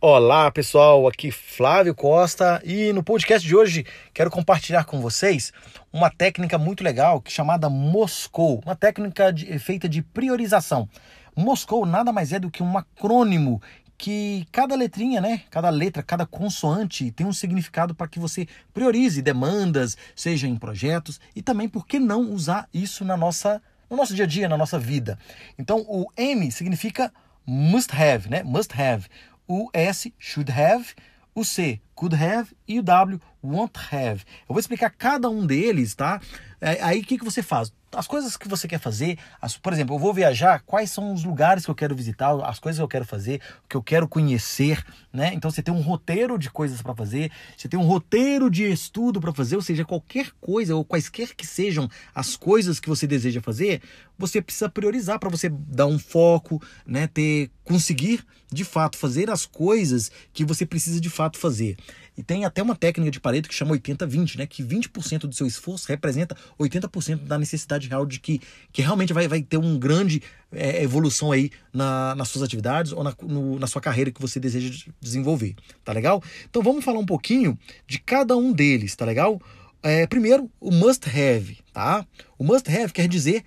[0.00, 5.52] Olá pessoal, aqui Flávio Costa e no podcast de hoje quero compartilhar com vocês
[5.92, 10.88] uma técnica muito legal chamada Moscou, uma técnica de, feita de priorização.
[11.36, 13.60] Moscou nada mais é do que um acrônimo
[13.98, 19.20] que cada letrinha, né, cada letra, cada consoante tem um significado para que você priorize
[19.20, 24.14] demandas, seja em projetos e também por que não usar isso na nossa no nosso
[24.14, 25.18] dia a dia, na nossa vida.
[25.58, 27.12] Então o M significa
[27.46, 28.42] must have, né?
[28.42, 29.06] Must have.
[29.46, 30.94] O S, should have.
[31.34, 32.54] O C, could have.
[32.66, 34.24] E o W, won't have.
[34.48, 36.20] Eu vou explicar cada um deles, tá?
[36.60, 37.72] É, aí o que, que você faz?
[37.92, 41.24] As coisas que você quer fazer, as, por exemplo, eu vou viajar, quais são os
[41.24, 44.08] lugares que eu quero visitar, as coisas que eu quero fazer, o que eu quero
[44.08, 45.32] conhecer, né?
[45.34, 49.20] Então você tem um roteiro de coisas para fazer, você tem um roteiro de estudo
[49.20, 53.40] para fazer, ou seja, qualquer coisa ou quaisquer que sejam as coisas que você deseja
[53.40, 53.80] fazer,
[54.18, 59.44] você precisa priorizar para você dar um foco, né, ter conseguir de fato fazer as
[59.44, 61.76] coisas que você precisa de fato fazer.
[62.16, 64.46] E tem até uma técnica de Pareto que chama 80-20, né?
[64.46, 68.40] Que 20% do seu esforço representa 80% da necessidade real de que,
[68.72, 70.20] que realmente vai, vai ter uma grande
[70.50, 74.40] é, evolução aí na, nas suas atividades ou na, no, na sua carreira que você
[74.40, 75.54] deseja desenvolver.
[75.84, 76.20] Tá legal?
[76.50, 77.56] Então vamos falar um pouquinho
[77.86, 79.40] de cada um deles, tá legal?
[79.80, 82.04] É, primeiro, o must have, tá?
[82.36, 83.44] O must have quer dizer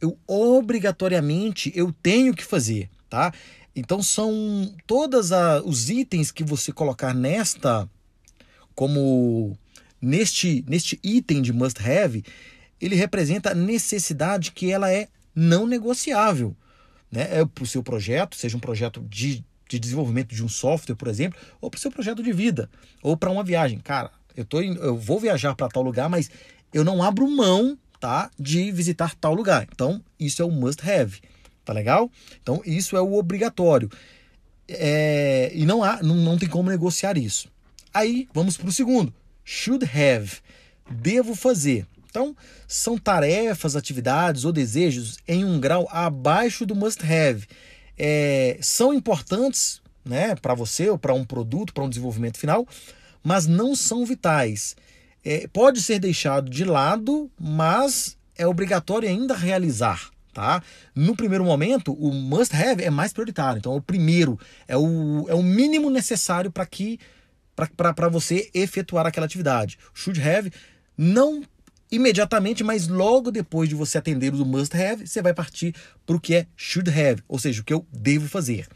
[0.00, 3.32] eu obrigatoriamente eu tenho que fazer, tá?
[3.74, 5.30] Então são todos
[5.64, 7.88] os itens que você colocar nesta
[8.74, 9.56] como
[10.00, 12.24] neste, neste item de must have,
[12.80, 16.56] ele representa a necessidade que ela é não negociável.
[17.10, 17.40] Né?
[17.40, 21.08] É para o seu projeto, seja um projeto de, de desenvolvimento de um software, por
[21.08, 22.70] exemplo, ou para o seu projeto de vida,
[23.02, 23.78] ou para uma viagem.
[23.78, 26.30] Cara, eu, tô, eu vou viajar para tal lugar, mas
[26.72, 29.66] eu não abro mão tá, de visitar tal lugar.
[29.72, 31.20] Então, isso é o must have.
[31.64, 32.10] Tá legal?
[32.42, 33.90] Então, isso é o obrigatório.
[34.66, 37.48] É, e não, há, não, não tem como negociar isso.
[37.92, 39.12] Aí vamos para o segundo.
[39.44, 40.38] Should have.
[40.90, 41.86] Devo fazer.
[42.10, 42.34] Então,
[42.66, 47.46] são tarefas, atividades ou desejos em um grau abaixo do must have.
[47.98, 52.66] É, são importantes né, para você ou para um produto, para um desenvolvimento final,
[53.22, 54.74] mas não são vitais.
[55.30, 60.08] É, pode ser deixado de lado, mas é obrigatório ainda realizar.
[60.32, 60.62] Tá?
[60.94, 63.58] No primeiro momento, o must have é mais prioritário.
[63.58, 66.98] Então, é o primeiro, é o, é o mínimo necessário para que
[67.76, 69.78] para você efetuar aquela atividade.
[69.92, 70.50] Should have
[70.96, 71.42] não
[71.92, 75.74] imediatamente, mas logo depois de você atender o must have, você vai partir
[76.06, 78.66] para o que é should have, ou seja, o que eu devo fazer.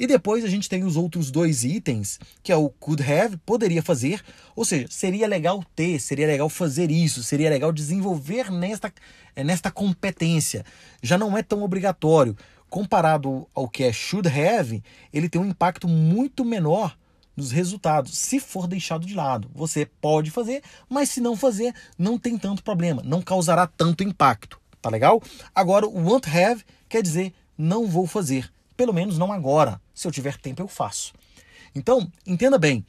[0.00, 3.82] E depois a gente tem os outros dois itens, que é o could have, poderia
[3.82, 4.24] fazer,
[4.56, 8.90] ou seja, seria legal ter, seria legal fazer isso, seria legal desenvolver nesta,
[9.36, 10.64] eh, nesta competência.
[11.02, 12.34] Já não é tão obrigatório.
[12.70, 16.96] Comparado ao que é should have, ele tem um impacto muito menor
[17.36, 19.50] dos resultados, se for deixado de lado.
[19.54, 24.58] Você pode fazer, mas se não fazer, não tem tanto problema, não causará tanto impacto.
[24.80, 25.22] Tá legal?
[25.54, 29.78] Agora, o won't have quer dizer não vou fazer, pelo menos não agora.
[30.00, 31.12] Se eu tiver tempo, eu faço.
[31.74, 32.86] Então, entenda bem.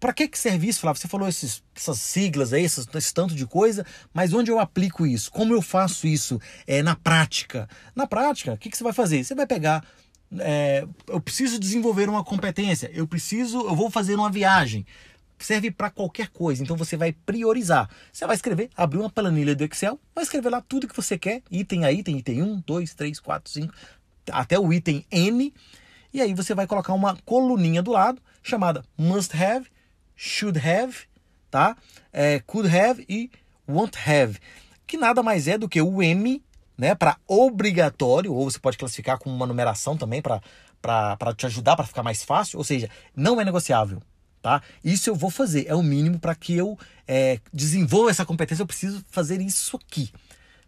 [0.00, 1.00] Para que, que serve isso, Flávio?
[1.00, 5.06] Você falou esses, essas siglas aí, esse, esse tanto de coisa, mas onde eu aplico
[5.06, 5.30] isso?
[5.30, 7.68] Como eu faço isso é, na prática?
[7.94, 9.22] Na prática, o que, que você vai fazer?
[9.22, 9.84] Você vai pegar
[10.40, 14.84] é, eu preciso desenvolver uma competência, eu preciso, eu vou fazer uma viagem.
[15.38, 17.88] Serve para qualquer coisa, então você vai priorizar.
[18.12, 21.42] Você vai escrever, abrir uma planilha do Excel, vai escrever lá tudo que você quer,
[21.50, 23.74] item a item, item 1, 2, 3, 4, 5,
[24.30, 25.52] até o item N,
[26.12, 29.66] e aí você vai colocar uma coluninha do lado chamada must have,
[30.14, 30.96] should have,
[31.50, 31.76] tá?
[32.12, 33.30] É, could have e
[33.68, 34.38] won't have,
[34.86, 36.42] que nada mais é do que o M
[36.76, 41.86] né, para obrigatório, ou você pode classificar com uma numeração também para te ajudar para
[41.86, 44.02] ficar mais fácil, ou seja, não é negociável.
[44.40, 44.60] Tá?
[44.84, 48.66] Isso eu vou fazer, é o mínimo para que eu é, desenvolva essa competência, eu
[48.66, 50.10] preciso fazer isso aqui.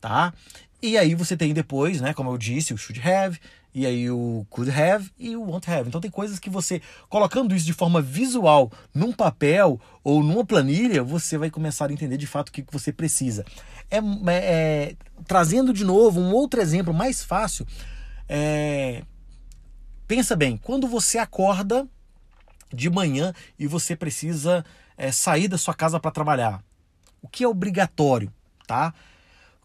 [0.00, 0.32] Tá?
[0.80, 3.38] E aí você tem depois, né, como eu disse, o should have,
[3.74, 5.88] e aí o could have e o won't have.
[5.88, 11.02] Então tem coisas que você, colocando isso de forma visual num papel ou numa planilha,
[11.02, 13.44] você vai começar a entender de fato o que, você precisa.
[13.90, 17.66] É, é, é trazendo de novo um outro exemplo mais fácil.
[18.28, 19.02] É,
[20.06, 21.86] pensa bem, quando você acorda
[22.72, 24.64] de manhã e você precisa
[24.96, 26.62] é, sair da sua casa para trabalhar,
[27.22, 28.32] o que é obrigatório,
[28.66, 28.92] tá?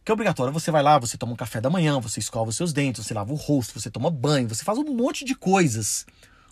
[0.04, 0.54] Que é obrigatório.
[0.54, 3.14] Você vai lá, você toma um café da manhã, você escova os seus dentes, você
[3.14, 6.06] lava o rosto, você toma banho, você faz um monte de coisas.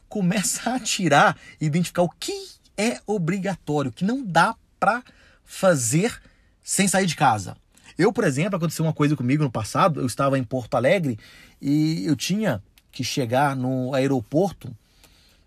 [0.07, 2.33] Começa a tirar e identificar o que
[2.77, 5.03] é obrigatório, que não dá para
[5.43, 6.21] fazer
[6.63, 7.57] sem sair de casa.
[7.97, 9.99] Eu, por exemplo, aconteceu uma coisa comigo no passado.
[9.99, 11.19] Eu estava em Porto Alegre
[11.61, 14.75] e eu tinha que chegar no aeroporto,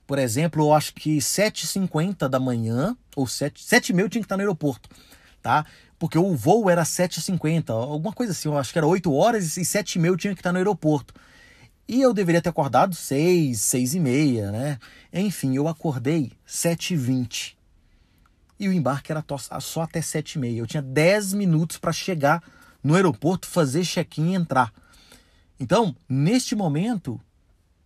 [0.07, 4.37] por exemplo, eu acho que 7h50 da manhã, ou 7, 7h30 eu tinha que estar
[4.37, 4.89] no aeroporto,
[5.45, 5.67] tá?
[5.99, 9.61] Porque o voo era 7h50, alguma coisa assim, eu acho que era 8 horas e
[9.61, 11.13] 7h30 eu tinha que estar no aeroporto.
[11.87, 14.79] E eu deveria ter acordado 6, 6 e meia, né?
[15.13, 17.57] Enfim, eu acordei 7h20.
[18.59, 19.23] E o embarque era
[19.61, 20.59] só até 7 e meia.
[20.61, 22.43] Eu tinha 10 minutos para chegar
[22.83, 24.73] no aeroporto, fazer check-in e entrar.
[25.61, 27.21] Então, neste momento,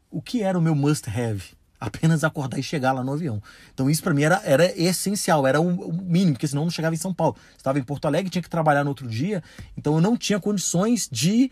[0.09, 1.58] o que era o meu must have?
[1.81, 3.41] Apenas acordar e chegar lá no avião.
[3.73, 6.95] Então, isso para mim era, era essencial, era o, mínimo, porque senão eu não chegava
[6.95, 7.37] em São Paulo.
[7.57, 9.43] Estava em Porto Alegre, tinha que trabalhar no outro dia,
[9.77, 11.51] então eu não tinha condições de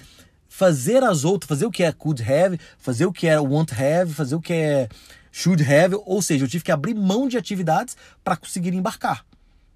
[0.49, 4.13] fazer as outras, fazer o que é could have, fazer o que é want have,
[4.13, 4.89] fazer o que é
[5.31, 9.25] should have, ou seja, eu tive que abrir mão de atividades para conseguir embarcar.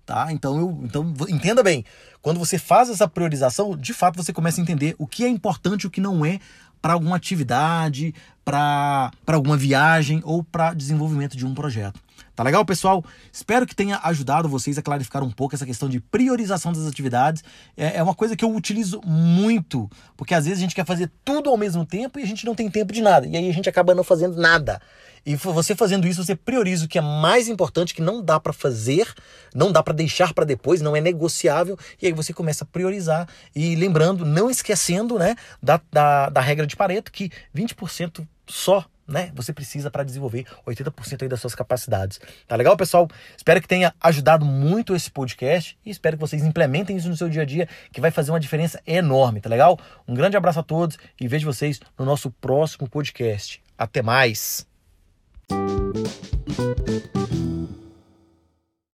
[0.06, 0.32] Tá?
[0.32, 1.84] Então, eu, então entenda bem,
[2.20, 5.82] quando você faz essa priorização, de fato você começa a entender o que é importante
[5.82, 6.40] e o que não é
[6.80, 12.00] para alguma atividade, para alguma viagem ou para desenvolvimento de um projeto.
[12.34, 13.04] Tá legal, pessoal?
[13.32, 17.44] Espero que tenha ajudado vocês a clarificar um pouco essa questão de priorização das atividades.
[17.76, 21.10] É, é uma coisa que eu utilizo muito, porque às vezes a gente quer fazer
[21.24, 23.26] tudo ao mesmo tempo e a gente não tem tempo de nada.
[23.26, 24.80] E aí a gente acaba não fazendo nada.
[25.24, 28.52] E você fazendo isso, você prioriza o que é mais importante, que não dá para
[28.52, 29.12] fazer,
[29.54, 31.78] não dá para deixar para depois, não é negociável.
[32.00, 33.28] E aí você começa a priorizar.
[33.54, 39.30] E lembrando, não esquecendo né, da, da, da regra de Pareto, que 20% só né?
[39.34, 42.20] Você precisa para desenvolver 80% aí das suas capacidades.
[42.46, 43.08] Tá legal, pessoal?
[43.36, 47.28] Espero que tenha ajudado muito esse podcast e espero que vocês implementem isso no seu
[47.28, 49.78] dia a dia, que vai fazer uma diferença enorme, tá legal?
[50.06, 53.62] Um grande abraço a todos e vejo vocês no nosso próximo podcast.
[53.76, 54.66] Até mais.